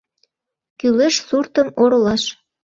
[0.79, 2.23] Кӱлеш суртым оролаш!..